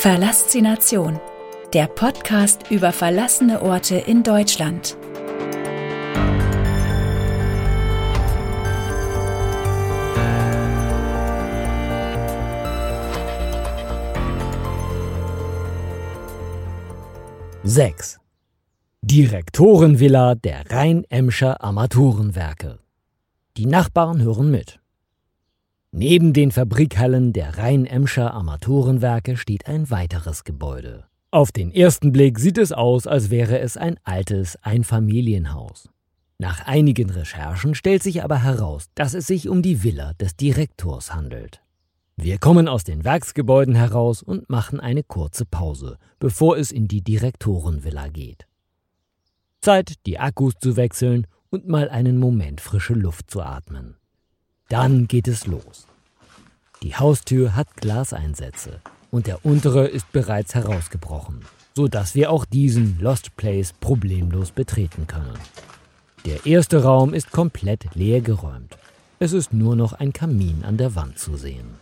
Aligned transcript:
Verlassination, 0.00 1.20
der 1.74 1.86
Podcast 1.86 2.70
über 2.70 2.90
verlassene 2.90 3.60
Orte 3.60 3.96
in 3.96 4.22
Deutschland. 4.22 4.96
Sechs. 17.62 18.18
Direktorenvilla 19.02 20.34
der 20.34 20.70
Rhein-Emscher 20.70 21.62
Armaturenwerke. 21.62 22.78
Die 23.58 23.66
Nachbarn 23.66 24.22
hören 24.22 24.50
mit. 24.50 24.79
Neben 26.02 26.32
den 26.32 26.50
Fabrikhallen 26.50 27.34
der 27.34 27.58
Rhein-Emscher 27.58 28.32
Armaturenwerke 28.32 29.36
steht 29.36 29.66
ein 29.66 29.90
weiteres 29.90 30.44
Gebäude. 30.44 31.04
Auf 31.30 31.52
den 31.52 31.70
ersten 31.70 32.10
Blick 32.10 32.38
sieht 32.38 32.56
es 32.56 32.72
aus, 32.72 33.06
als 33.06 33.28
wäre 33.28 33.58
es 33.58 33.76
ein 33.76 34.00
altes 34.02 34.56
Einfamilienhaus. 34.62 35.90
Nach 36.38 36.66
einigen 36.66 37.10
Recherchen 37.10 37.74
stellt 37.74 38.02
sich 38.02 38.24
aber 38.24 38.42
heraus, 38.42 38.86
dass 38.94 39.12
es 39.12 39.26
sich 39.26 39.50
um 39.50 39.60
die 39.60 39.82
Villa 39.82 40.14
des 40.14 40.36
Direktors 40.36 41.14
handelt. 41.14 41.60
Wir 42.16 42.38
kommen 42.38 42.66
aus 42.66 42.82
den 42.82 43.04
Werksgebäuden 43.04 43.74
heraus 43.74 44.22
und 44.22 44.48
machen 44.48 44.80
eine 44.80 45.02
kurze 45.02 45.44
Pause, 45.44 45.98
bevor 46.18 46.56
es 46.56 46.72
in 46.72 46.88
die 46.88 47.02
Direktorenvilla 47.02 48.08
geht. 48.08 48.46
Zeit, 49.60 49.96
die 50.06 50.18
Akkus 50.18 50.54
zu 50.62 50.76
wechseln 50.76 51.26
und 51.50 51.68
mal 51.68 51.90
einen 51.90 52.18
Moment 52.18 52.62
frische 52.62 52.94
Luft 52.94 53.30
zu 53.30 53.42
atmen. 53.42 53.96
Dann 54.70 55.08
geht 55.08 55.28
es 55.28 55.46
los. 55.46 55.89
Die 56.82 56.96
Haustür 56.96 57.56
hat 57.56 57.76
Glaseinsätze 57.76 58.80
und 59.10 59.26
der 59.26 59.44
untere 59.44 59.86
ist 59.86 60.10
bereits 60.12 60.54
herausgebrochen, 60.54 61.42
so 61.74 61.88
dass 61.88 62.14
wir 62.14 62.30
auch 62.30 62.46
diesen 62.46 62.98
Lost 63.00 63.36
Place 63.36 63.74
problemlos 63.74 64.50
betreten 64.50 65.06
können. 65.06 65.38
Der 66.24 66.46
erste 66.46 66.82
Raum 66.82 67.12
ist 67.12 67.32
komplett 67.32 67.94
leergeräumt. 67.94 68.78
Es 69.18 69.34
ist 69.34 69.52
nur 69.52 69.76
noch 69.76 69.92
ein 69.92 70.14
Kamin 70.14 70.64
an 70.64 70.78
der 70.78 70.94
Wand 70.94 71.18
zu 71.18 71.36
sehen. 71.36 71.74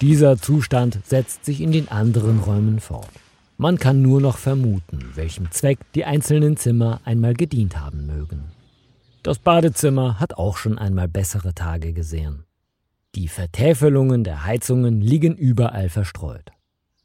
Dieser 0.00 0.36
Zustand 0.36 0.98
setzt 1.04 1.44
sich 1.44 1.60
in 1.60 1.70
den 1.70 1.88
anderen 1.88 2.40
Räumen 2.40 2.80
fort. 2.80 3.10
Man 3.56 3.78
kann 3.78 4.02
nur 4.02 4.20
noch 4.20 4.38
vermuten, 4.38 5.12
welchem 5.14 5.50
Zweck 5.52 5.78
die 5.94 6.04
einzelnen 6.04 6.56
Zimmer 6.56 7.00
einmal 7.04 7.34
gedient 7.34 7.78
haben 7.78 8.06
mögen. 8.06 8.44
Das 9.22 9.38
Badezimmer 9.38 10.18
hat 10.18 10.34
auch 10.34 10.56
schon 10.56 10.78
einmal 10.78 11.06
bessere 11.06 11.54
Tage 11.54 11.92
gesehen. 11.92 12.44
Die 13.14 13.28
Vertäfelungen 13.28 14.22
der 14.22 14.44
Heizungen 14.44 15.00
liegen 15.00 15.34
überall 15.34 15.88
verstreut. 15.88 16.50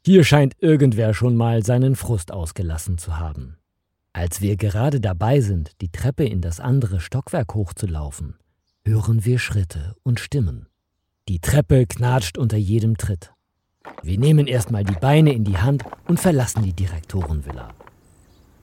Hier 0.04 0.22
scheint 0.22 0.54
irgendwer 0.60 1.14
schon 1.14 1.34
mal 1.34 1.64
seinen 1.64 1.96
Frust 1.96 2.30
ausgelassen 2.30 2.98
zu 2.98 3.18
haben. 3.18 3.56
Als 4.12 4.42
wir 4.42 4.56
gerade 4.56 5.00
dabei 5.00 5.40
sind, 5.40 5.72
die 5.80 5.90
Treppe 5.90 6.24
in 6.24 6.40
das 6.40 6.60
andere 6.60 7.00
Stockwerk 7.00 7.54
hochzulaufen, 7.54 8.36
hören 8.84 9.24
wir 9.24 9.38
Schritte 9.38 9.96
und 10.02 10.20
Stimmen. 10.20 10.68
Die 11.26 11.40
Treppe 11.40 11.86
knatscht 11.86 12.36
unter 12.36 12.58
jedem 12.58 12.98
Tritt. 12.98 13.32
Wir 14.02 14.18
nehmen 14.18 14.46
erstmal 14.46 14.84
die 14.84 14.92
Beine 15.00 15.32
in 15.32 15.44
die 15.44 15.56
Hand 15.56 15.84
und 16.06 16.20
verlassen 16.20 16.62
die 16.62 16.74
Direktorenvilla. 16.74 17.70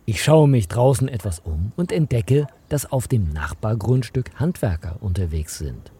Ich 0.05 0.23
schaue 0.23 0.47
mich 0.47 0.67
draußen 0.67 1.07
etwas 1.07 1.39
um 1.39 1.71
und 1.75 1.91
entdecke, 1.91 2.47
dass 2.69 2.91
auf 2.91 3.07
dem 3.07 3.33
Nachbargrundstück 3.33 4.39
Handwerker 4.39 4.97
unterwegs 5.01 5.57
sind. 5.57 5.91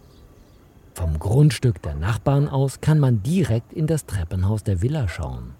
Vom 0.93 1.19
Grundstück 1.19 1.81
der 1.81 1.95
Nachbarn 1.95 2.49
aus 2.49 2.81
kann 2.81 2.99
man 2.99 3.23
direkt 3.23 3.73
in 3.73 3.87
das 3.87 4.05
Treppenhaus 4.05 4.63
der 4.63 4.81
Villa 4.81 5.07
schauen. 5.07 5.55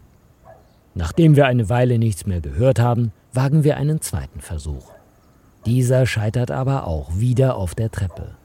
Nachdem 0.94 1.36
wir 1.36 1.46
eine 1.46 1.70
Weile 1.70 1.98
nichts 1.98 2.26
mehr 2.26 2.42
gehört 2.42 2.80
haben, 2.80 3.14
wagen 3.34 3.64
wir 3.64 3.78
einen 3.78 4.02
zweiten 4.02 4.42
Versuch. 4.42 4.92
Dieser 5.66 6.06
scheitert 6.06 6.52
aber 6.52 6.86
auch 6.86 7.12
wieder 7.16 7.56
auf 7.56 7.75
der 7.75 7.92
Treppe. 7.92 8.36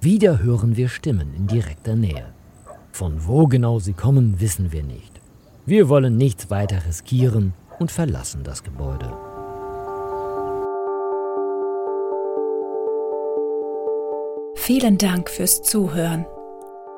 Wieder 0.00 0.42
hören 0.42 0.76
wir 0.76 0.88
Stimmen 0.88 1.32
in 1.34 1.46
direkter 1.46 1.94
Nähe. 1.94 2.26
Von 2.92 3.26
wo 3.26 3.46
genau 3.46 3.78
sie 3.78 3.92
kommen, 3.92 4.40
wissen 4.40 4.72
wir 4.72 4.82
nicht. 4.82 5.20
Wir 5.64 5.88
wollen 5.88 6.16
nichts 6.16 6.50
weiter 6.50 6.84
riskieren 6.86 7.52
und 7.78 7.92
verlassen 7.92 8.42
das 8.42 8.62
Gebäude. 8.62 9.12
Vielen 14.66 14.98
Dank 14.98 15.30
fürs 15.30 15.62
Zuhören. 15.62 16.26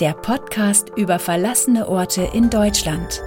der 0.00 0.14
Podcast 0.14 0.88
über 0.96 1.18
verlassene 1.18 1.86
Orte 1.86 2.30
in 2.32 2.48
Deutschland. 2.48 3.20